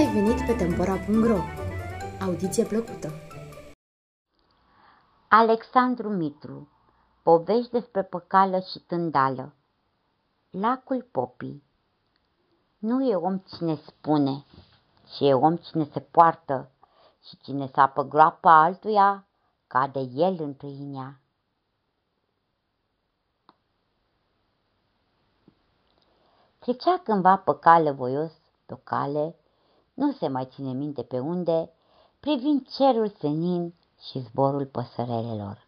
[0.00, 1.38] ai venit pe Tempora.ro!
[2.20, 3.12] Audiție plăcută!
[5.28, 6.68] Alexandru Mitru
[7.22, 9.54] Povești despre păcală și tândală
[10.50, 11.62] Lacul Popii
[12.78, 14.44] Nu e om cine spune,
[15.04, 16.70] ci e om cine se poartă
[17.28, 19.26] și cine sapă groapa altuia,
[19.66, 21.20] cade el în tâinea.
[26.58, 28.32] Trecea cândva pe cale voios,
[28.66, 29.34] pe o cale,
[30.00, 31.70] nu se mai ține minte pe unde,
[32.20, 33.74] privind cerul senin
[34.08, 35.66] și zborul păsărelelor.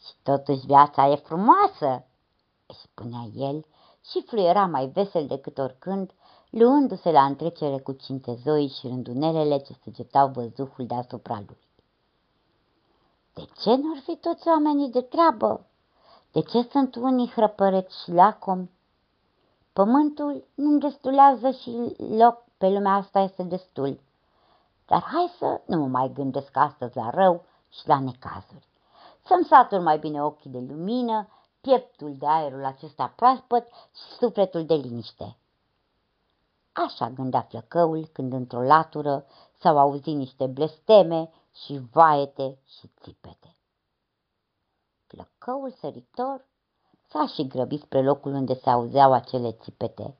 [0.00, 2.06] Și totuși viața e frumoasă,
[2.66, 3.64] își spunea el
[4.10, 6.10] și fluiera mai vesel decât oricând,
[6.50, 11.58] luându-se la întrecere cu cintezoi și rândunelele ce săgetau văzuhul deasupra lui.
[13.34, 15.66] De ce nu-ar fi toți oamenii de treabă?
[16.32, 18.70] De ce sunt unii hrăpăreți și lacomi?
[19.72, 24.00] Pământul nu îndestulează și loc pe lumea asta este destul.
[24.86, 28.68] Dar hai să nu mă mai gândesc astăzi la rău și la necazuri.
[29.24, 31.28] Să-mi satur mai bine ochii de lumină,
[31.60, 35.36] pieptul de aerul acesta proaspăt și sufletul de liniște.
[36.72, 39.26] Așa gândea flăcăul când într-o latură
[39.60, 41.30] s-au auzit niște blesteme
[41.64, 43.56] și vaete și țipete.
[45.06, 46.44] Flăcăul săritor
[47.08, 50.16] s-a și grăbit spre locul unde se auzeau acele țipete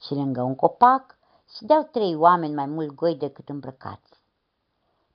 [0.00, 1.15] și lângă un copac
[1.60, 4.20] deau trei oameni mai mult goi decât îmbrăcați.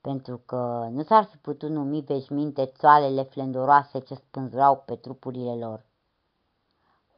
[0.01, 5.85] Pentru că nu s-ar fi putut numi veșminte țoalele flendoroase ce spânzurau pe trupurile lor.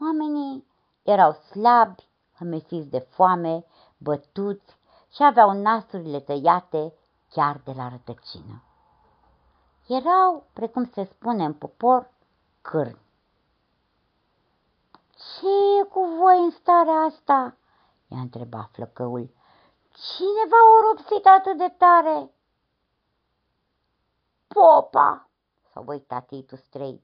[0.02, 0.68] Oamenii
[1.04, 3.66] erau slabi, hămesiți de foame,
[3.98, 4.78] bătuți
[5.12, 6.94] și aveau nasurile tăiate
[7.30, 8.64] chiar de la rătăcină.
[9.88, 12.12] Erau, precum se spune în popor,
[12.62, 13.02] cârni.
[15.16, 15.48] Ce
[15.82, 17.58] e cu voi în starea asta?"
[18.14, 19.34] I-a întrebat flăcăul.
[19.92, 22.32] Cine v-a oropsit atât de tare?
[24.48, 25.30] Popa,
[25.72, 27.04] s-a uitat Titus Strei.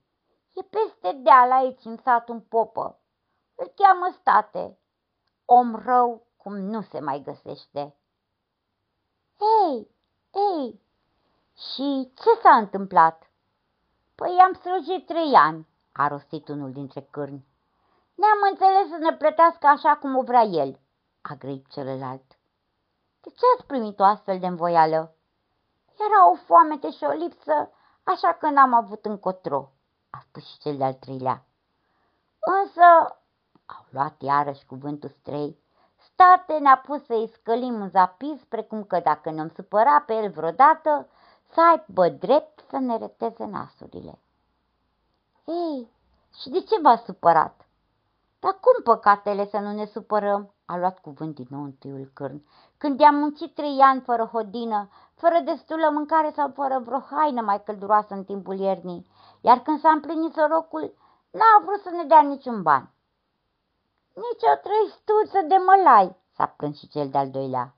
[0.53, 2.99] E peste deal aici în sat un popă.
[3.55, 4.77] Îl cheamă state.
[5.45, 7.95] Om rău cum nu se mai găsește.
[9.65, 9.87] Ei,
[10.53, 10.81] ei,
[11.55, 13.31] și ce s-a întâmplat?
[14.15, 17.47] Păi am slujit trei ani, a rostit unul dintre cârni.
[18.15, 20.79] Ne-am înțeles să ne plătească așa cum o vrea el
[21.21, 22.37] a grăit celălalt.
[23.21, 25.13] De ce ați primit o astfel de învoială?
[25.99, 27.71] Era o foamete și o lipsă,
[28.03, 29.71] așa că n-am avut încotro,
[30.09, 31.43] a spus și cel de-al treilea.
[32.39, 32.81] Însă,
[33.65, 35.57] au luat iarăși cuvântul strei,
[35.97, 41.09] state ne-a pus să-i scălim un zapiz, precum că dacă ne-am supăra pe el vreodată,
[41.51, 44.19] să aibă drept să ne reteze nasurile.
[45.45, 45.91] Ei,
[46.41, 47.65] și de ce v-a supărat?
[48.39, 50.53] Dar cum păcatele să nu ne supărăm?
[50.69, 52.43] a luat cuvânt din nou întâiul cârn.
[52.77, 57.63] Când i-am muncit trei ani fără hodină, fără destulă mâncare sau fără vreo haină mai
[57.63, 59.07] călduroasă în timpul iernii,
[59.41, 60.93] iar când s-a împlinit sorocul,
[61.31, 62.93] n-a vrut să ne dea niciun ban.
[64.13, 67.75] Nici o trăistuță de mălai, s-a plâns și cel de-al doilea.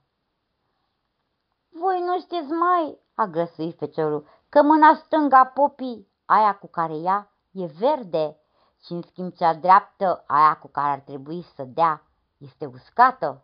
[1.68, 6.96] Voi nu știți mai, a grăsuit feciorul, că mâna stângă a popii, aia cu care
[6.96, 8.36] ea, e verde
[8.84, 12.02] și în schimb cea dreaptă, aia cu care ar trebui să dea,
[12.38, 13.42] este uscată?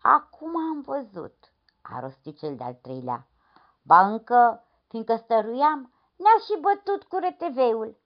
[0.00, 3.26] Acum am văzut, a rostit cel de-al treilea.
[3.82, 7.96] Ba încă, fiindcă stăruiam, ne-a și bătut cu reteveiul.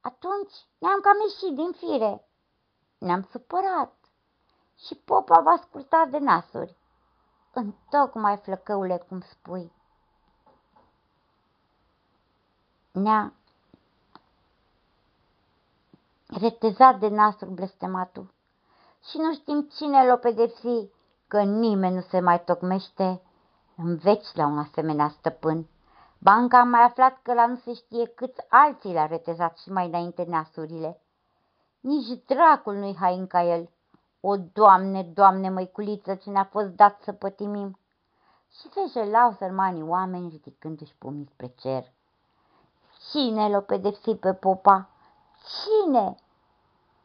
[0.00, 2.28] Atunci ne-am cam ieșit din fire.
[2.98, 3.94] Ne-am supărat
[4.76, 6.76] și popa va asculta de nasuri.
[7.52, 9.72] Întocmai flăcăule, cum spui.
[12.92, 13.32] Ne-a
[16.40, 18.34] retezat de nasuri blestematul
[19.10, 20.90] și nu știm cine l-o pedepsi,
[21.28, 23.22] că nimeni nu se mai tocmește
[23.76, 25.66] în veci la un asemenea stăpân.
[26.18, 29.86] Banca a mai aflat că la nu se știe câți alții l-a retezat și mai
[29.86, 31.00] înainte neasurile.
[31.80, 33.70] Nici dracul nu-i hain ca el.
[34.20, 37.78] O, Doamne, Doamne, măiculiță, ce ne-a fost dat să pătimim.
[38.50, 41.92] Și se jelau sărmanii oameni ridicându-și pumnii spre cer.
[43.10, 44.88] Cine l-o pedepsi pe popa?
[45.42, 46.16] Cine?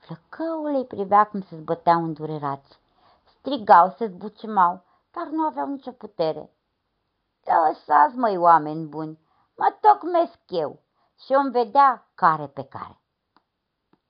[0.08, 2.80] Flăcăul îi privea cum se zbăteau îndurerați.
[3.24, 6.52] Strigau, se zbucimau, dar nu aveau nicio putere.
[7.44, 9.20] Lăsați, măi, oameni buni,
[9.56, 10.80] mă tocmesc eu
[11.20, 13.02] și om vedea care pe care.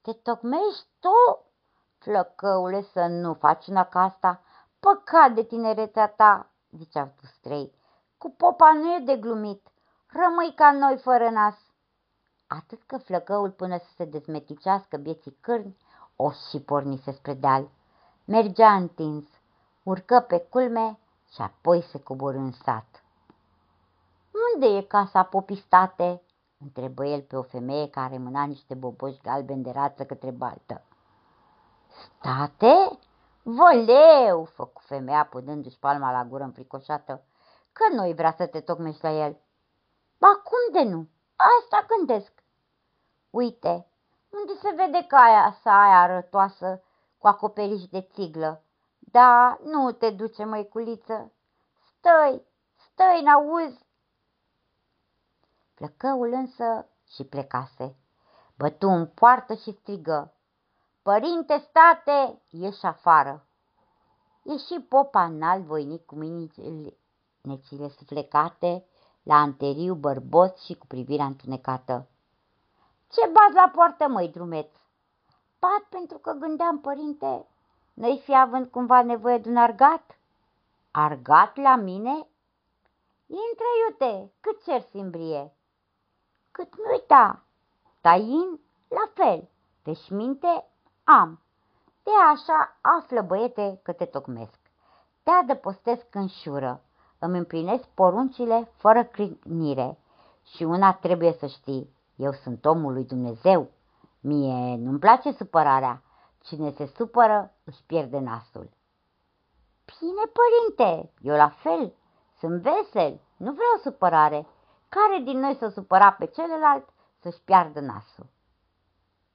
[0.01, 1.45] Te tocmești tu?
[1.97, 4.41] Flăcăule, să nu faci una ca asta.
[4.79, 7.73] Păcat de tinerețea ta, ziceau tu strei.
[8.17, 9.67] Cu popa nu e de glumit.
[10.07, 11.55] Rămâi ca noi fără nas.
[12.47, 15.77] Atât că flăcăul până să se dezmeticească bieții cârni,
[16.19, 17.69] o și pornise spre deal.
[18.25, 19.25] Mergea întins.
[19.83, 20.99] urcă pe culme
[21.33, 23.03] și apoi se coborâ în sat.
[24.53, 26.21] Unde e casa popistate?"
[26.59, 30.81] întrebă el pe o femeie care mâna niște boboși galbeni de rață către baltă.
[31.89, 32.99] State?
[33.43, 37.23] Voleu, făcu femeia punându-și palma la gură înfricoșată,
[37.71, 39.37] că noi vrea să te tocmești la el.
[40.17, 41.07] Ba cum de nu?
[41.35, 42.31] Asta gândesc.
[43.29, 43.87] Uite,
[44.29, 46.81] unde se vede caia sa aia arătoasă
[47.17, 48.63] cu acoperiș de țiglă.
[48.99, 51.31] Da, nu te duce, măiculiță.
[51.97, 52.45] Stai,
[52.75, 53.85] stai, n-auzi?
[55.73, 57.95] Plăcăul însă și plecase.
[58.57, 60.33] Bătu în poartă și strigă.
[61.01, 63.45] Părinte, state, ieși afară.
[64.43, 68.85] Ieși popa înalt voinic cu mâinile suflecate,
[69.23, 72.07] la anteriu bărbos și cu privirea întunecată.
[73.11, 74.69] Ce bați la poartă, măi, drumeț?
[75.59, 77.47] Pat pentru că gândeam, părinte,
[77.93, 80.17] n-ai fi având cumva nevoie de un argat?
[80.91, 82.27] Argat la mine?
[83.25, 85.53] Intră, iute, cât cer simbrie?
[86.51, 87.43] Cât nu uita,
[88.01, 89.49] tain, la fel,
[89.83, 90.65] deci minte
[91.03, 91.41] am.
[92.03, 94.59] De așa află, băiete, că te tocmesc.
[95.23, 96.81] Te adăpostesc în șură,
[97.19, 99.97] îmi împlinesc poruncile fără crânire.
[100.55, 103.71] Și una trebuie să știi, eu sunt omul lui Dumnezeu.
[104.19, 106.01] Mie nu-mi place supărarea.
[106.41, 108.69] Cine se supără își pierde nasul.
[109.99, 111.93] Bine, părinte, eu la fel.
[112.39, 114.47] Sunt vesel, nu vreau supărare.
[114.89, 116.89] Care din noi să supăra pe celălalt
[117.21, 118.29] să-și piardă nasul?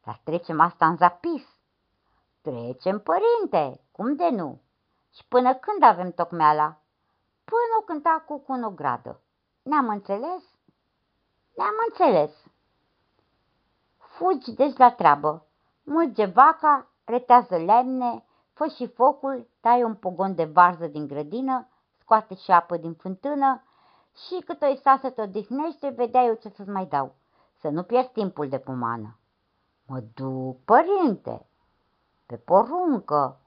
[0.04, 1.44] Dar trecem asta în zapis.
[2.40, 4.60] Trecem, părinte, cum de nu?
[5.14, 6.80] Și până când avem tocmeala?
[7.44, 9.20] Până o cânta cu cunogradă.
[9.62, 10.42] Ne-am înțeles?
[11.56, 12.41] Ne-am înțeles.
[14.22, 15.46] Fugi deci la treabă.
[15.82, 22.34] Mulge vaca, retează lemne, fă și focul, tai un pogon de varză din grădină, scoate
[22.34, 23.62] și apă din fântână
[24.14, 27.14] și cât o sta să te odihnește, vedea eu ce să-ți mai dau.
[27.60, 29.18] Să nu pierzi timpul de pomană.
[29.86, 31.46] Mă duc, părinte,
[32.26, 33.40] pe poruncă.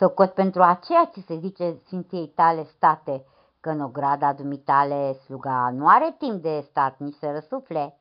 [0.00, 3.24] Socot pentru aceea ți se zice Sfinției tale state,
[3.60, 8.00] că în ograda dumitale sluga nu are timp de stat nici să răsufle.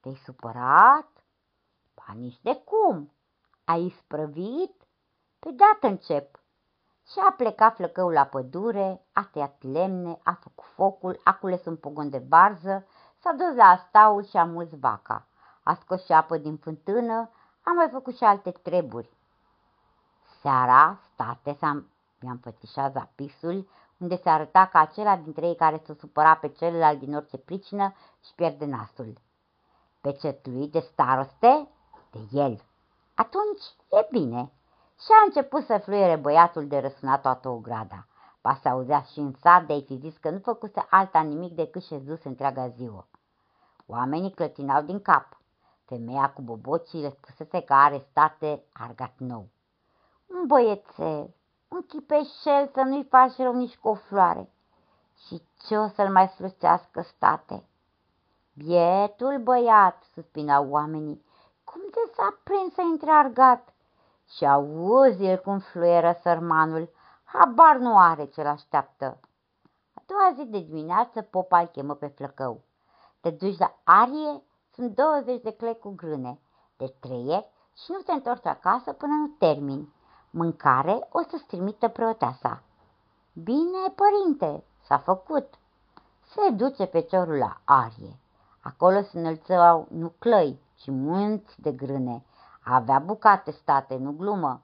[0.00, 1.08] Te-ai supărat?
[1.94, 3.12] Ba nici de cum.
[3.64, 4.82] Ai sprăvit?
[5.38, 6.40] Pe dată încep.
[7.06, 11.76] Și a plecat flăcăul la pădure, a tăiat lemne, a făcut focul, a cules un
[11.76, 12.86] pogon de varză,
[13.18, 15.26] s-a dus la astaul și a mulț vaca.
[15.62, 17.30] A scos și apă din fântână,
[17.62, 19.10] a mai făcut și alte treburi.
[20.44, 21.84] Seara, state, s-a
[22.20, 26.98] mi-am pătișat zapisul, unde se arăta că acela dintre ei care se supăra pe celălalt
[26.98, 27.94] din orice pricină
[28.24, 29.12] și pierde nasul.
[30.00, 31.68] Pe lui de staroste?
[32.10, 32.62] De el.
[33.14, 34.52] Atunci e bine.
[35.00, 38.06] Și a început să fluiere băiatul de răsuna toată ograda.
[38.40, 41.82] Pa se auzea și în sat de-ai fi zis că nu făcuse alta nimic decât
[41.82, 43.06] șezuse întreaga ziua.
[43.86, 45.40] Oamenii clătinau din cap.
[45.84, 49.52] Femeia cu bobocii le spusese că are state argat nou.
[50.26, 51.34] Un băiețel,
[51.68, 54.52] un chipeșel să nu-i faci rău nici cu o floare.
[55.26, 57.64] Și ce o să-l mai sluțească state?
[58.52, 61.24] Bietul băiat, suspinau oamenii,
[61.64, 63.74] cum de s-a prins să intre argat?
[64.28, 66.90] Și auzi el cum fluieră sărmanul,
[67.24, 69.20] habar nu are ce-l așteaptă.
[69.94, 72.60] A doua zi de dimineață popa îl chemă pe flăcău.
[73.20, 74.42] Te duci la arie,
[74.74, 76.40] sunt 20 de clei cu grâne,
[76.76, 79.92] de treie și nu te întorci acasă până nu termini.
[80.36, 82.62] Mâncare o să-ți trimită preoteasa.
[83.32, 85.54] Bine, părinte, s-a făcut.
[86.22, 88.18] Se duce pe ciorul la arie.
[88.60, 92.24] Acolo se înălțau nu clăi, ci munți de grâne,
[92.64, 94.62] avea bucate state, nu glumă.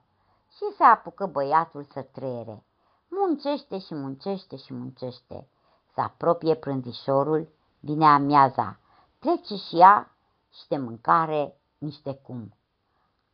[0.49, 2.65] Și se apucă băiatul să trăiere.
[3.09, 5.49] Muncește și muncește și muncește.
[5.95, 7.49] Se apropie prânzișorul,
[7.81, 8.79] vine amiaza,
[9.19, 10.11] trece și ea
[10.53, 12.55] și de mâncare niște cum.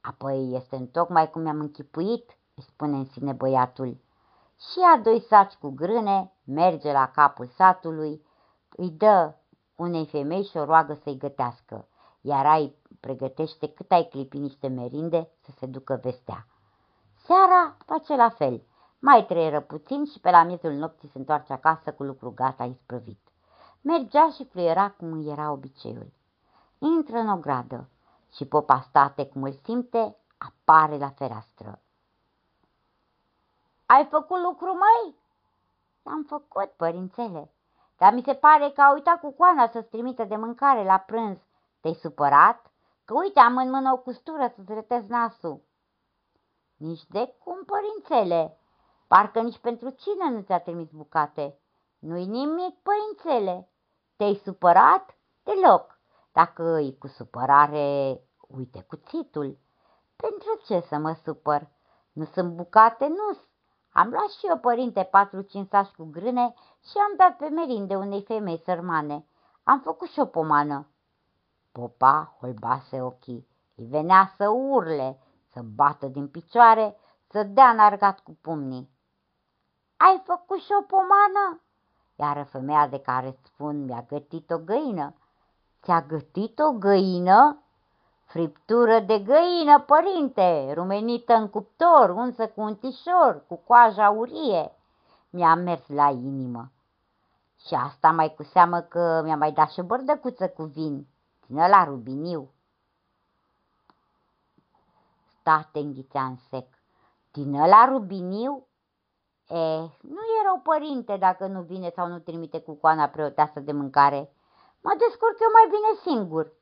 [0.06, 3.96] Apoi este întocmai cum mi-am închipuit, îi spune în sine băiatul.
[4.58, 8.26] Și a doi saci cu grâne, merge la capul satului,
[8.68, 9.34] îi dă
[9.76, 11.88] unei femei și o roagă să-i gătească,
[12.20, 16.46] iar ai pregătește cât ai clipi niște merinde să se ducă vestea.
[17.25, 18.62] Seara face la fel,
[18.98, 23.20] mai trăieră puțin și pe la miezul nopții se întoarce acasă cu lucru gata isprăvit.
[23.80, 26.12] Mergea și fluiera cum era obiceiul.
[26.78, 27.88] Intră în ogradă
[28.33, 31.80] și popa state cum îl simte, apare la fereastră.
[33.87, 35.14] Ai făcut lucru, mai?
[36.02, 37.50] L-am făcut, părințele.
[37.97, 41.38] dar mi se pare că a uitat cu coana să-ți trimită de mâncare la prânz.
[41.80, 42.71] Te-ai supărat?
[43.04, 45.61] Că uite, am în mână o custură să-ți retezi nasul.
[46.76, 48.59] Nici de cum, părințele.
[49.06, 51.59] Parcă nici pentru cine nu ți-a trimis bucate.
[51.99, 53.68] Nu-i nimic, părințele.
[54.16, 55.16] Te-ai supărat?
[55.42, 55.95] Deloc.
[56.37, 59.59] Dacă îi cu supărare, uite cuțitul.
[60.16, 61.69] Pentru ce să mă supăr?
[62.12, 63.38] Nu sunt bucate, nu
[63.93, 68.23] Am luat și eu, părinte, patru-cinci sași cu grâne și am dat pe merinde unei
[68.23, 69.26] femei sărmane.
[69.62, 70.88] Am făcut și o pomană.
[71.73, 73.49] Popa holbase ochii.
[73.75, 75.19] Îi venea să urle,
[75.52, 76.97] să bată din picioare,
[77.31, 78.90] să dea înargat cu pumnii.
[79.97, 81.61] Ai făcut și o pomană?
[82.16, 85.14] Iar femeia de care spun mi-a gătit o găină.
[85.87, 87.62] Ți-a gătit o găină?
[88.25, 94.73] Friptură de găină, părinte, rumenită în cuptor, unsă cu un tișor, cu coaja aurie.
[95.31, 96.71] Mi-a mers la inimă.
[97.66, 101.07] Și asta mai cu seamă că mi-a mai dat și o bărdăcuță cu vin,
[101.47, 102.50] din la rubiniu.
[105.40, 106.66] State înghițea în sec.
[107.33, 108.66] Din la rubiniu?
[109.49, 109.57] E,
[110.00, 114.31] nu e rău părinte dacă nu vine sau nu trimite cu coana preoteasă de mâncare.
[114.87, 116.52] Mă descurc eu mai bine singur.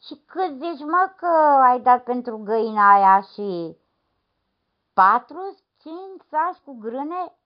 [0.00, 1.26] Și cât zici, mă, că
[1.70, 3.76] ai dat pentru găina aia și
[4.92, 7.36] patru, cinci sași cu grâne?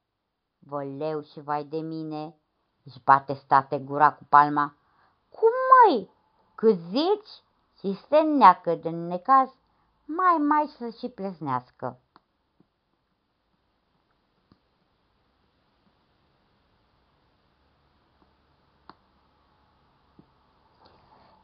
[0.58, 2.36] Văleu și vai de mine,
[2.84, 4.74] își bate state gura cu palma.
[5.28, 6.10] Cum, măi,
[6.54, 7.32] cât zici?
[7.78, 9.50] Și se neacă de necaz,
[10.04, 12.00] mai mai să și plesnească.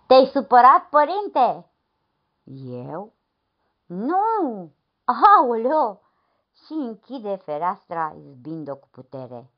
[0.07, 1.71] Te-ai supărat, părinte?
[2.89, 3.13] Eu?
[3.87, 4.71] Nu!
[5.05, 6.01] Aoleo!
[6.65, 9.51] Și închide fereastra izbind-o cu putere.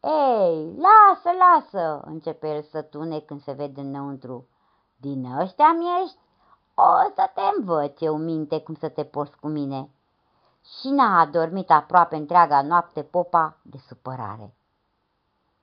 [0.00, 4.48] Ei, lasă, lasă, începe el să tune când se vede înăuntru.
[4.96, 6.18] Din ăștia mi ești?
[6.74, 9.90] O să te învăț eu minte cum să te porți cu mine.
[10.62, 14.54] Și n-a adormit aproape întreaga noapte popa de supărare.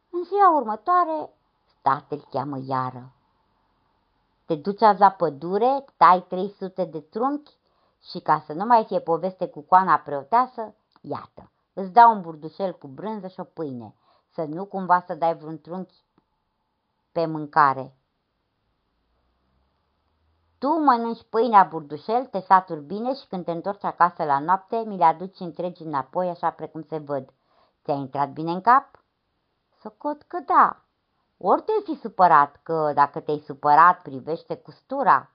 [0.09, 1.29] În ziua următoare,
[1.81, 3.14] tatăl cheamă iară.
[4.45, 7.57] Te duci azi la pădure, tai 300 de trunchi
[8.01, 12.73] și ca să nu mai fie poveste cu coana preoteasă, iată, îți dau un burdușel
[12.73, 13.95] cu brânză și o pâine,
[14.29, 16.03] să nu cumva să dai vreun trunchi
[17.11, 17.95] pe mâncare.
[20.57, 24.97] Tu mănânci pâinea burdușel, te saturi bine și când te întorci acasă la noapte, mi
[24.97, 27.33] le aduci întregi înapoi, așa precum se văd.
[27.83, 29.03] Ți-a intrat bine în cap?
[29.79, 30.84] Socot că da.
[31.37, 35.31] Ori te-ai fi supărat, că dacă te-ai supărat, privește custura.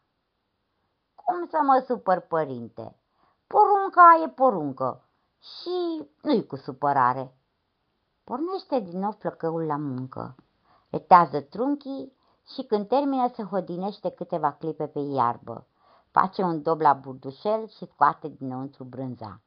[1.14, 2.96] Cum să mă supăr, părinte?
[3.46, 5.08] Porunca e poruncă
[5.40, 7.34] și nu-i cu supărare.
[8.24, 10.34] Pornește din nou flăcăul la muncă.
[10.90, 12.12] Retează trunchii
[12.54, 15.66] și când termină se hodinește câteva clipe pe iarbă.
[16.10, 19.40] Face un dob la burdușel și scoate dinăuntru brânza.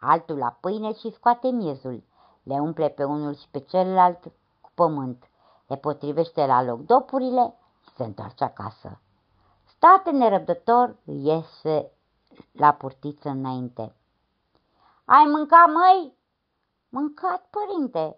[0.00, 2.02] Altul la pâine și scoate miezul.
[2.42, 4.22] Le umple pe unul și pe celălalt
[4.60, 5.30] cu pământ
[5.70, 9.00] le potrivește la loc dopurile și se întoarce acasă.
[9.64, 11.92] State nerăbdător iese
[12.52, 13.94] la purtiță înainte.
[15.04, 16.14] Ai mâncat, măi?
[16.88, 18.16] Mâncat, părinte.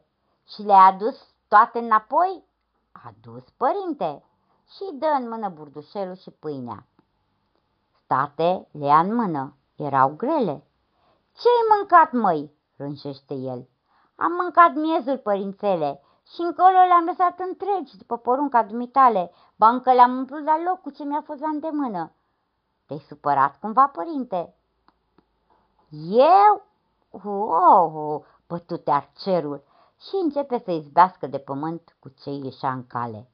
[0.49, 2.45] Și le-ai adus toate înapoi?
[3.07, 4.25] Adus, părinte.
[4.69, 6.87] Și dă în mână burdușelul și pâinea.
[8.05, 9.57] State le ia în mână.
[9.77, 10.65] Erau grele.
[11.33, 12.53] Ce-ai mâncat, măi?
[12.77, 13.69] rânșește el.
[14.17, 16.01] Am mâncat miezul, părințele,
[16.35, 21.05] și încolo le-am lăsat întregi, după porunca dumitale, bancă le-am umplut la loc cu ce
[21.05, 22.12] mi-a fost la îndemână.
[22.87, 24.55] Te-ai supărat cumva, părinte?
[26.11, 26.62] Eu?
[27.11, 29.62] Oh, oh bătute arcerul
[30.00, 33.31] și începe să izbească de pământ cu ce ieșea în cale.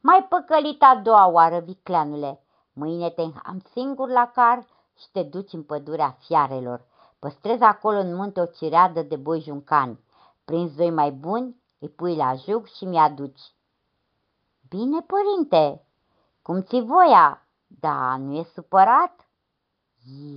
[0.00, 2.40] Mai păcălit a doua oară, vicleanule.
[2.72, 4.66] Mâine te am singur la car
[4.98, 6.84] și te duci în pădurea fiarelor.
[7.18, 10.00] Păstrezi acolo în munte o cireadă de boi juncani.
[10.44, 13.54] Prinzi doi mai buni, îi pui la jug și mi-aduci.
[14.68, 15.86] Bine, părinte,
[16.42, 19.28] cum ți voia, da, nu e supărat?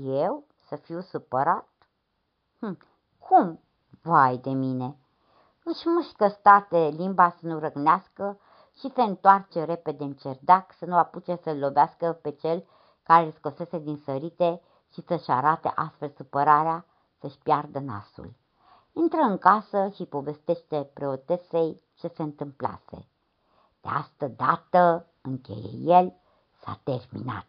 [0.04, 1.68] Eu să fiu supărat?
[2.60, 2.78] Hm,
[3.20, 3.60] cum?
[4.02, 4.98] Vai de mine!
[5.64, 8.40] Își mușcă state limba să nu răgnească
[8.80, 12.66] și se întoarce repede în cerdac să nu apuce să-l lovească pe cel
[13.04, 14.62] care îl scosese din sărite
[14.94, 16.86] și să-și arate astfel supărarea
[17.20, 18.34] să-și piardă nasul.
[18.98, 23.08] Intră în casă și povestește preotesei ce se întâmplase.
[23.82, 26.14] De asta dată, încheie el,
[26.64, 27.48] s-a terminat.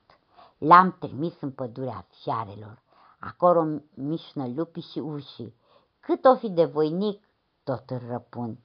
[0.58, 2.82] L-am trimis în pădurea fiarelor.
[3.20, 5.54] Acolo mișnă lupii și ușii.
[6.00, 7.24] Cât o fi de voinic,
[7.64, 8.58] tot îl răpun.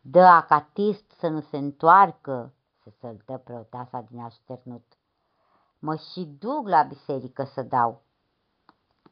[0.00, 2.52] Dă acatist să nu se întoarcă,
[2.82, 4.84] se săltă preoteasa din așternut.
[5.78, 8.02] Mă și duc la biserică să dau.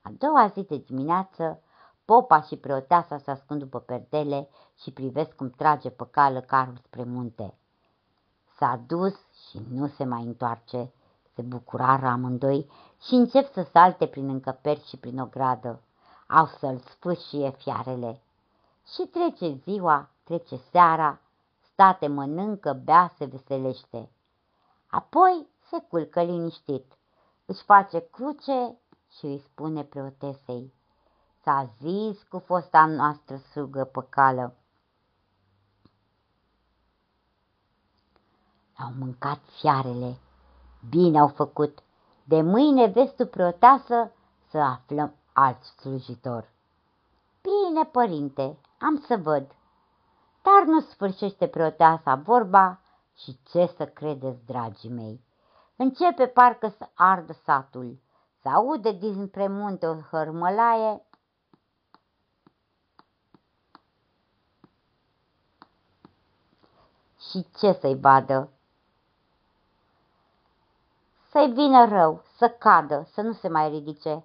[0.03, 1.63] A doua zi de dimineață,
[2.09, 4.49] popa și preoteasa se ascund după perdele
[4.83, 7.55] și privesc cum trage pe cală carul spre munte.
[8.57, 9.15] S-a dus
[9.49, 10.93] și nu se mai întoarce,
[11.35, 12.71] se bucurară amândoi
[13.03, 15.81] și încep să salte prin încăperi și prin ogradă.
[16.29, 18.21] Au să-l sfâșie fiarele.
[18.95, 21.21] Și trece ziua, trece seara,
[21.73, 24.11] state mănâncă, bea, se veselește.
[24.91, 26.85] Apoi se culcă liniștit,
[27.47, 28.77] își face cruce
[29.19, 30.77] și îi spune preotesei.
[31.49, 34.55] S-a zis cu fosta noastră sugă pe cală.
[38.77, 40.19] Au mâncat fiarele,
[40.89, 41.79] bine au făcut.
[42.25, 44.13] De mâine vezi tu preoteasă
[44.51, 46.51] să aflăm alt slujitor.
[47.43, 49.47] Bine, părinte, am să văd.
[50.43, 52.81] Dar nu sfârșește preoteasa vorba
[53.17, 55.25] și ce să credeți, dragii mei.
[55.77, 57.99] Începe parcă să ardă satul,
[58.43, 61.03] să aude dinspre munte o hărmălaie
[67.31, 68.51] și ce să-i vadă?
[71.31, 74.25] Să-i vină rău, să cadă, să nu se mai ridice.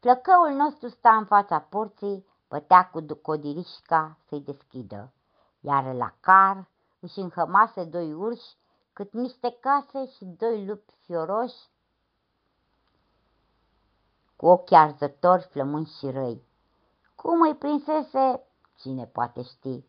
[0.00, 5.12] Plăcăul nostru sta în fața porții, bătea cu codirișca să-i deschidă,
[5.60, 6.68] iar la car
[7.00, 8.56] își înhămase doi urși,
[8.92, 11.68] cât niște case și doi lupi fioroși,
[14.36, 16.42] cu ochi arzători, flămânzi și răi.
[17.14, 19.84] Cum îi prinsese, cine poate ști.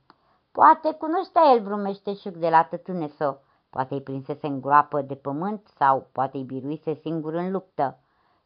[0.51, 3.39] Poate cunoștea el vreun meșteșug de la tătuneso,
[3.69, 7.99] poate îi prinsese în groapă de pământ sau poate îi biruise singur în luptă.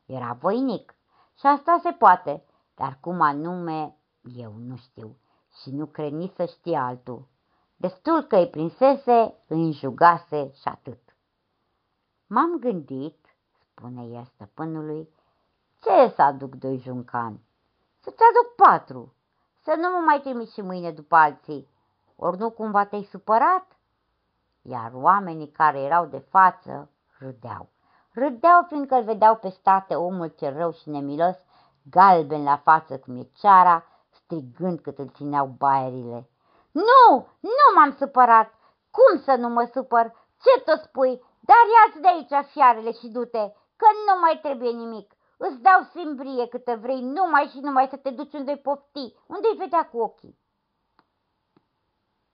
[0.06, 0.96] Era voinic
[1.40, 2.44] și asta se poate,
[2.76, 3.98] dar cum anume
[4.36, 5.18] eu nu știu
[5.62, 7.28] și nu cred nici să știe altul.
[7.76, 11.00] Destul că îi prinsese, îi înjugase și atât.
[12.28, 15.10] M-am gândit, spune el stăpânului,
[15.82, 17.44] ce să aduc doi juncani?
[18.00, 19.14] Să-ți aduc patru,
[19.64, 21.74] să nu mă mai trimiți și mâine după alții.
[22.16, 23.66] Ori nu cumva te-ai supărat?
[24.62, 27.70] Iar oamenii care erau de față râdeau.
[28.14, 31.36] Râdeau fiindcă îl vedeau pe state omul cel rău și nemilos,
[31.90, 36.30] galben la față cum e ceara, strigând cât îl țineau baierile.
[36.72, 38.54] Nu, nu m-am supărat!
[38.92, 40.14] Cum să nu mă supăr?
[40.44, 41.24] Ce tot spui?
[41.40, 45.14] Dar ia-ți de aici fiarele și du-te, că nu mai trebuie nimic.
[45.38, 49.90] Îți dau simbrie câte vrei, numai și numai să te duci unde-i pofti, unde-i vedea
[49.90, 50.38] cu ochii.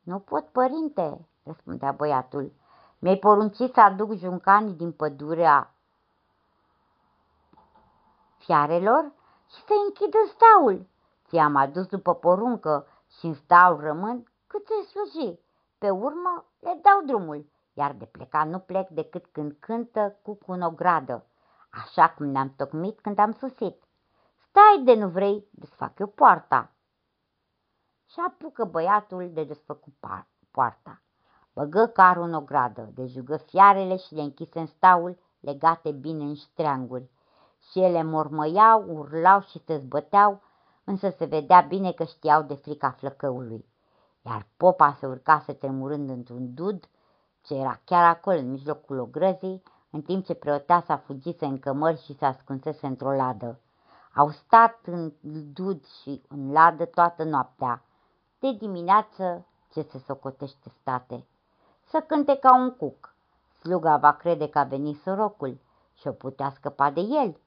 [0.03, 2.53] Nu pot, părinte, răspundea băiatul.
[2.99, 5.73] Mi-ai poruncit să aduc juncanii din pădurea
[8.37, 9.11] fiarelor
[9.49, 10.87] și să închid în staul.
[11.27, 12.87] Ți-am adus după poruncă
[13.19, 15.39] și în staul rămân cât se sluji.
[15.77, 20.61] Pe urmă le dau drumul, iar de pleca nu plec decât când cântă cu în
[20.61, 21.25] ogradă
[21.71, 23.83] așa cum ne-am tocmit când am susit.
[24.49, 26.71] Stai de nu vrei, desfac eu poarta.
[28.11, 29.93] Și apucă băiatul de desfăcut
[30.51, 31.01] poarta.
[31.53, 37.09] Băgă carul în ogradă, dejugă fiarele și le închise în staul, legate bine în ștreanguri.
[37.69, 40.41] Și ele mormăiau, urlau și se zbăteau,
[40.83, 43.65] însă se vedea bine că știau de frica flăcăului.
[44.21, 46.89] Iar popa se urcase tremurând într-un dud,
[47.41, 52.13] ce era chiar acolo, în mijlocul ogrăzii, în timp ce preoteasa fugise în cămări și
[52.13, 53.59] se ascunsese într-o ladă.
[54.15, 55.13] Au stat în
[55.53, 57.83] dud și în ladă toată noaptea.
[58.41, 61.25] De dimineață, ce se socotește state?
[61.83, 63.13] Să cânte ca un cuc.
[63.59, 65.59] Sluga va crede că a venit sorocul
[65.93, 67.39] și o putea scăpa de el.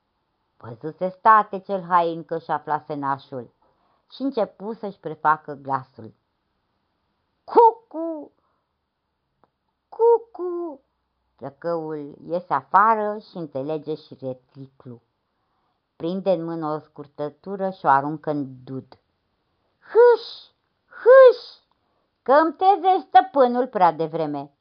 [0.56, 3.50] Văzuse state cel hain că și aflase nașul
[4.10, 6.14] și începu să-și prefacă glasul.
[7.44, 8.32] Cucu!
[9.88, 10.80] Cucu!
[11.36, 15.02] Flăcăul iese afară și înțelege și retriclu.
[15.96, 18.98] Prinde în mână o scurtătură și o aruncă în dud.
[19.80, 20.53] Hâș!
[21.04, 21.42] Hâș!
[22.22, 24.52] Că îmi treze stăpânul prea devreme.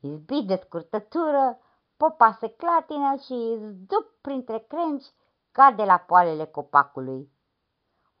[0.00, 1.58] Izbit de scurtătură,
[1.96, 5.06] popa se clatină și zdup printre crengi
[5.50, 7.30] cade la poalele copacului.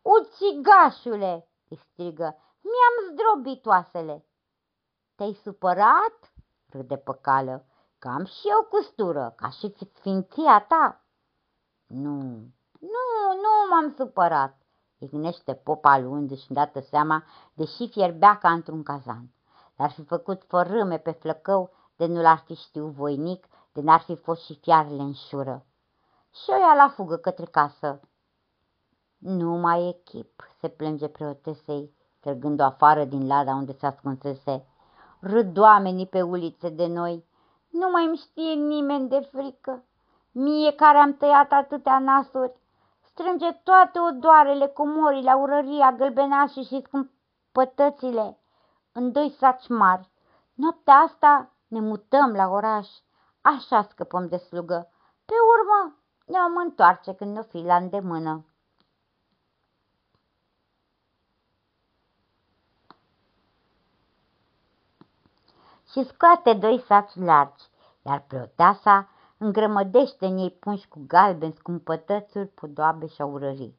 [0.02, 4.26] Ucigașule!" îi strigă, mi-am zdrobit oasele.
[5.14, 6.32] Te-ai supărat?"
[6.68, 7.66] râde pe cală.
[7.98, 11.04] Că am și eu custură, ca și sfinția ta.
[11.86, 12.20] Nu,
[12.80, 13.04] nu,
[13.42, 14.61] nu m-am supărat,
[15.04, 19.30] ignește popa luându-și îndată seama, deși fierbea ca într-un cazan.
[19.76, 24.16] L-ar fi făcut fărâme pe flăcău, de nu l-ar fi știut voinic, de n-ar fi
[24.16, 25.66] fost și fiarele în șură.
[26.34, 28.00] Și o ia la fugă către casă.
[29.18, 34.66] Nu mai e chip, se plânge preotesei, trăgând-o afară din lada unde se ascunsese.
[35.20, 37.24] Râd oamenii pe ulițe de noi.
[37.70, 39.84] Nu mai îmi știe nimeni de frică.
[40.32, 42.60] Mie care am tăiat atâtea nasuri,
[43.12, 48.38] strânge toate odoarele, comorile, aurăria, gălbenașii și scumpătățile
[48.92, 50.10] în doi saci mari.
[50.54, 52.88] Noaptea asta ne mutăm la oraș,
[53.40, 54.90] așa scăpăm de slugă.
[55.24, 55.96] Pe urmă
[56.26, 58.46] ne am întoarce când ne-o fi la îndemână.
[65.90, 67.64] Și scoate doi saci largi,
[68.02, 69.08] iar preoteasa
[69.42, 73.78] îngrămădește în ei punși cu galben, scumpătățuri, podoabe și aurării.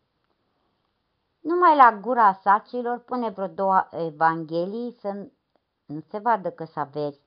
[1.39, 5.27] Numai la gura sacilor pune vreo două evanghelii să
[5.85, 7.19] nu se vadă că s averi.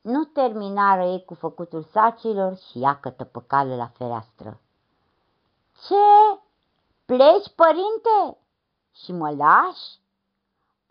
[0.00, 4.60] Nu terminară ei cu făcutul sacilor și iacătă pe cale la fereastră.
[5.86, 6.40] Ce?
[7.04, 8.38] Pleci, părinte?
[8.92, 10.00] Și mă lași?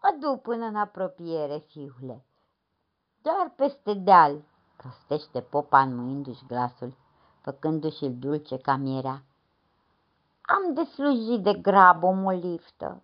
[0.01, 2.25] Mă duc până în apropiere, fiule.
[3.21, 4.41] Doar peste deal,
[4.87, 6.93] prostește popa înmâindu-și glasul,
[7.41, 9.23] făcându-și-l dulce ca mierea.
[10.41, 13.01] Am de slujit de grab o moliftă.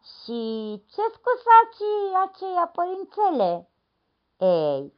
[0.00, 0.38] Și
[0.86, 3.70] ce scusacii aceia, părințele?
[4.36, 4.92] Ei,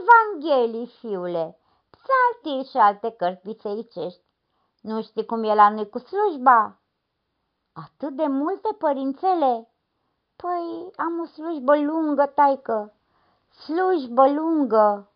[0.00, 1.58] Evanghelii, fiule,
[1.90, 4.22] psaltii și alte cărți bisericești.
[4.80, 6.78] Nu știi cum e la noi cu slujba?
[7.72, 9.68] Atât de multe, părințele?
[10.36, 12.94] Păi, am o slujbă lungă, taică,
[13.48, 15.09] slujbă lungă.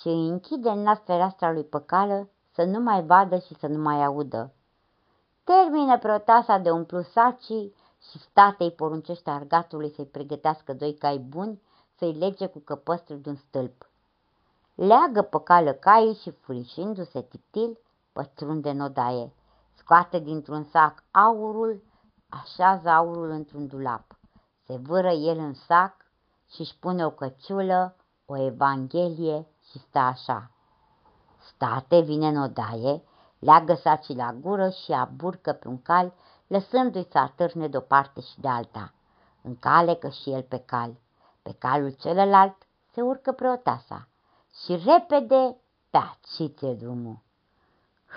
[0.00, 3.78] Și îi închide în nas fereastra lui păcală să nu mai vadă și să nu
[3.82, 4.52] mai audă.
[5.44, 7.74] Termină protasa de umplu sacii
[8.10, 11.62] și statei poruncește argatului să-i pregătească doi cai buni
[11.96, 13.90] să-i lege cu căpăstrul de un stâlp.
[14.74, 17.78] Leagă pe cală caii și furișindu-se tiptil,
[18.12, 19.32] pătrunde în odaie.
[19.74, 21.82] Scoate dintr-un sac aurul,
[22.28, 24.18] așează aurul într-un dulap.
[24.66, 25.96] Se vâră el în sac
[26.50, 30.50] și își pune o căciulă, o evanghelie și stă așa.
[31.54, 33.02] State vine în odaie,
[33.38, 36.12] leagă sacii la gură și aburcă pe un cal,
[36.46, 38.92] lăsându-i să atârne de-o parte și de alta.
[39.42, 40.96] În cale că și el pe cal.
[41.42, 42.56] Pe calul celălalt
[42.92, 44.08] se urcă preotasa
[44.64, 45.56] și repede
[45.90, 47.18] pe aciție drumul.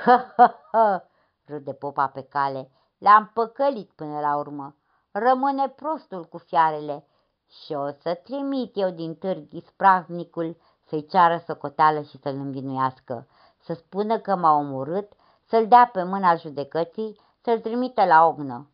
[0.04, 1.04] Hă, hă, hă,
[1.46, 4.76] râde popa pe cale, le-am păcălit până la urmă.
[5.12, 7.06] Rămâne prostul cu fiarele
[7.48, 10.58] și o să trimit eu din târg ispravnicul
[10.92, 13.28] să-i ceară socoteală și să-l învinuiască,
[13.58, 15.12] să spună că m-a omorât,
[15.46, 18.70] să-l dea pe mâna judecății, să-l trimite la ognă.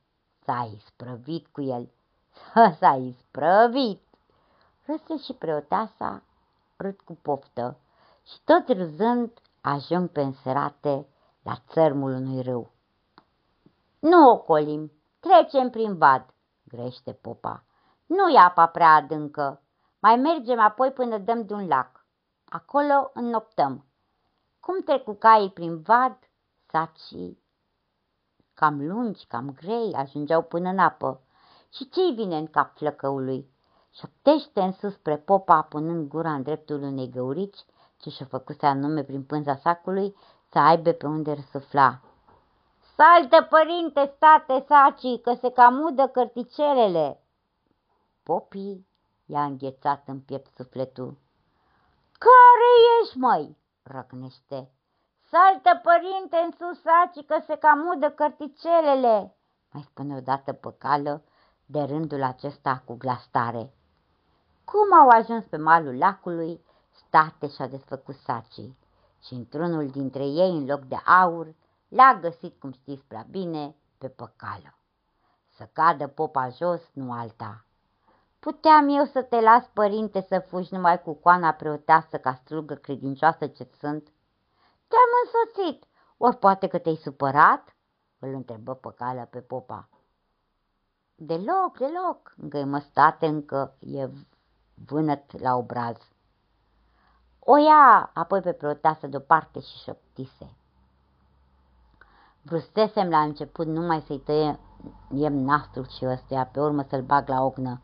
[0.46, 1.90] S-a isprăvit cu el.
[2.80, 4.02] S-a isprăvit!
[4.86, 6.24] Râse și preoteasa,
[6.78, 7.78] râd cu poftă
[8.26, 11.08] și tot râzând ajung pe înserate
[11.44, 12.70] la țărmul unui râu.
[14.00, 16.26] Nu ocolim, trecem prin vad,
[16.64, 17.64] grește popa.
[18.06, 19.62] Nu e apa prea adâncă,
[20.00, 21.97] mai mergem apoi până dăm de un lac.
[22.50, 23.86] Acolo înnoptăm.
[24.60, 26.18] Cum trec cu caii prin vad,
[26.66, 27.46] sacii
[28.60, 31.22] cam lungi, cam grei, ajungeau până în apă.
[31.74, 33.50] Și ce-i vine în cap flăcăului?
[33.92, 37.66] Șoptește în sus spre popa, punând gura în dreptul unei găurici,
[37.98, 40.16] ce și-o făcuse anume prin pânza sacului,
[40.52, 42.00] să aibă pe unde răsufla.
[42.96, 47.24] Saltă, părinte, state, sacii, că se cam udă cărticelele!
[48.24, 48.88] Popii
[49.26, 51.18] i-a înghețat în piept sufletul.
[52.18, 52.70] Care
[53.02, 54.72] ești, măi?" răcnește.
[55.30, 59.38] Saltă, părinte, în sus, sacii, că se cam udă cărticelele!"
[59.72, 61.24] mai spune odată pe cală,
[61.66, 63.74] de rândul acesta cu glas tare.
[64.66, 68.78] Cum au ajuns pe malul lacului, state și-a desfăcut sacii
[69.24, 71.56] și într-unul dintre ei, în loc de aur,
[71.88, 74.78] l-a găsit, cum știți prea bine, pe păcală.
[75.56, 77.66] Să cadă popa jos, nu alta.
[78.40, 83.48] Puteam eu să te las, părinte, să fugi numai cu coana preoteasă ca strugă credincioasă
[83.48, 84.04] ce sunt?
[84.88, 85.86] Te-am însoțit,
[86.18, 87.76] ori poate că te-ai supărat?
[88.20, 89.90] Îl întrebă păcală pe popa.
[91.16, 94.10] Deloc, deloc, îngăimăstate încă e
[94.86, 95.98] vânăt la obraz.
[97.40, 100.56] O ia apoi pe preoteasă deoparte și șoptise.
[102.42, 107.82] Vrustesem la început numai să-i tăiem nastrul și ăstuia, pe urmă să-l bag la ognă.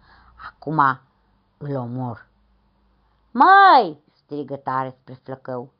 [0.47, 0.79] Acum
[1.57, 2.27] îl omor.
[3.31, 5.71] Măi, strigă tare spre flăcău,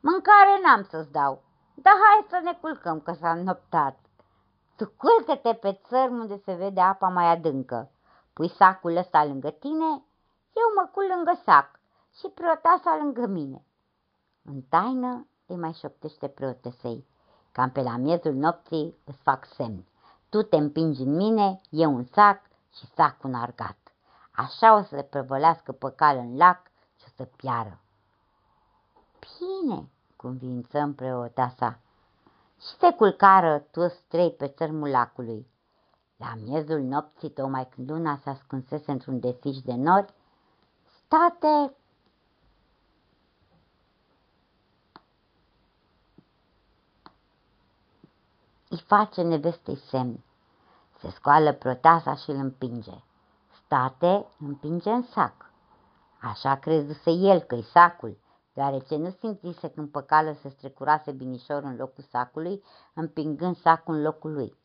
[0.00, 1.42] mâncare n-am să-ți dau,
[1.74, 3.98] dar hai să ne culcăm că s-a noptat.
[4.76, 7.90] Tu culcă-te pe țărm unde se vede apa mai adâncă.
[8.32, 10.04] Pui sacul ăsta lângă tine
[10.52, 11.80] eu mă cul lângă sac
[12.18, 13.64] și preotasa lângă mine.
[14.42, 17.06] În taină îi mai șoptește preotesei.
[17.52, 19.84] Cam pe la miezul nopții îți fac semn.
[20.28, 22.40] Tu te împingi în mine, e un sac
[22.74, 23.89] și sac un argat.
[24.40, 27.80] Așa o să se prăvălească pe cal în lac și o să piară.
[29.18, 31.54] Bine, convință preota
[32.58, 35.46] Și se culcară toți trei pe țărmul lacului.
[36.16, 40.14] La miezul nopții, tocmai când luna se ascunsese într-un desiș de nori,
[41.04, 41.74] state
[48.68, 50.24] îi face nevestei semn.
[50.98, 53.02] Se scoală protasa și îl împinge.
[53.70, 55.52] State împinge în sac.
[56.20, 58.18] Așa crezuse el că-i sacul,
[58.52, 64.32] deoarece nu simțise când păcală se strecurase binișor în locul sacului, împingând sacul în locul
[64.32, 64.56] lui.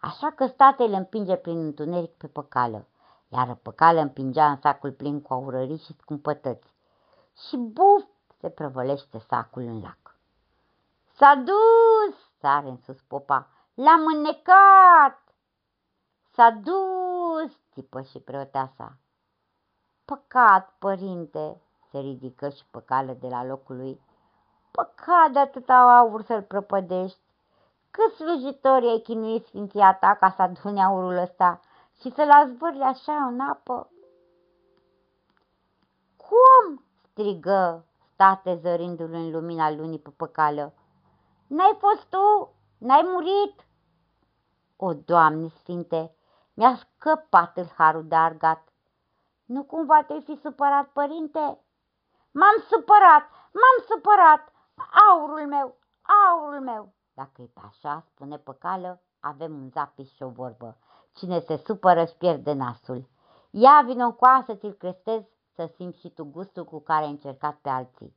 [0.00, 2.86] Așa că state îl împinge prin întuneric pe păcală,
[3.28, 6.74] iar păcală împingea în sacul plin cu aurării și scumpătăți.
[7.48, 8.04] Și buf,
[8.40, 10.16] se prăvălește sacul în lac.
[11.12, 15.22] S-a dus, sare în sus popa, l-am înnecat!
[16.34, 17.13] S-a dus,
[17.72, 18.96] țipă și preoteasa.
[20.04, 24.00] Păcat, părinte, se ridică și păcală de la locul lui.
[24.70, 27.18] Păcat de atâta aur să-l prăpădești.
[27.90, 31.60] Cât slujitori ai chinuit sfinția ta ca să adune aurul ăsta
[32.00, 33.90] și să-l azvârli așa în apă?
[36.16, 36.84] Cum?
[37.10, 40.72] strigă, state zărindu-l în lumina lunii pe păcală.
[41.46, 42.52] N-ai fost tu?
[42.78, 43.66] N-ai murit?
[44.76, 46.14] O, Doamne Sfinte,
[46.54, 48.68] mi-a scăpat în harul de argat.
[49.44, 51.64] Nu cumva te-ai fi supărat, părinte?
[52.30, 54.52] M-am supărat, m-am supărat,
[55.08, 55.78] aurul meu,
[56.28, 56.92] aurul meu.
[57.14, 60.78] Dacă e așa, spune păcală, avem un zapis și o vorbă.
[61.12, 63.08] Cine se supără își pierde nasul.
[63.50, 67.56] Ia vină cu să ți-l crestezi, să simți și tu gustul cu care ai încercat
[67.56, 68.16] pe alții.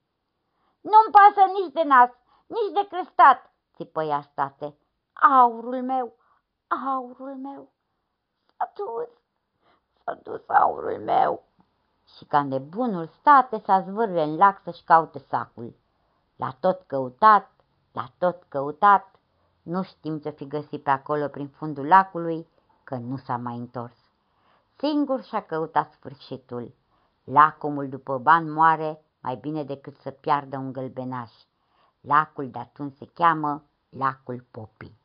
[0.82, 2.10] Nu-mi pasă nici de nas,
[2.46, 4.78] nici de crestat, țipă ea state.
[5.14, 6.16] Aurul meu,
[6.86, 7.72] aurul meu,
[8.58, 9.10] s-a dus,
[10.04, 11.44] s-a dus aurul meu.
[12.16, 15.76] Și ca nebunul state să zvârle în lac să-și caute sacul.
[16.36, 17.52] L-a tot căutat,
[17.98, 19.20] L-a tot căutat,
[19.62, 22.48] nu știm ce fi găsit pe acolo prin fundul lacului,
[22.84, 23.96] că nu s-a mai întors.
[24.76, 26.74] Singur și-a căutat sfârșitul.
[27.24, 31.32] Lacomul după bani moare mai bine decât să piardă un gălbenaș.
[32.02, 34.98] Lacul de atunci se cheamă Lacul Popii.